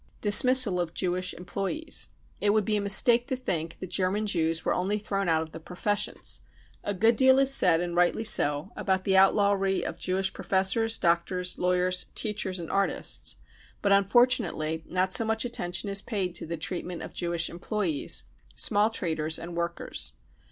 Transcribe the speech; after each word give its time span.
Dismissal 0.19 0.79
of 0.79 0.95
Jewish 0.95 1.31
Employees. 1.35 2.09
It 2.39 2.49
would 2.53 2.65
be 2.65 2.75
a 2.75 2.81
mistake 2.81 3.27
to 3.27 3.35
think 3.35 3.77
that 3.77 3.91
German 3.91 4.25
Jews 4.25 4.65
were 4.65 4.73
only 4.73 4.97
thrown 4.97 5.29
out 5.29 5.43
of 5.43 5.51
the 5.51 5.59
professions. 5.59 6.41
A 6.83 6.95
good 6.95 7.15
deal 7.15 7.37
is 7.37 7.53
said, 7.53 7.81
and 7.81 7.95
rightly 7.95 8.23
so, 8.23 8.71
about 8.75 9.03
the 9.03 9.15
outlawry 9.15 9.85
of 9.85 9.99
Jewish 9.99 10.33
professors, 10.33 10.97
doctors, 10.97 11.59
lawyers, 11.59 12.07
teachers 12.15 12.59
and 12.59 12.71
artists; 12.71 13.35
but 13.83 13.91
unfortunately 13.91 14.83
not 14.87 15.13
so 15.13 15.23
much 15.23 15.45
attention 15.45 15.87
is 15.87 16.01
paid 16.01 16.33
to 16.33 16.47
the 16.47 16.57
treatment 16.57 17.03
of 17.03 17.13
Jewish 17.13 17.47
employees, 17.47 18.23
small 18.55 18.89
traders 18.89 19.37
and 19.37 19.55
workers. 19.55 20.13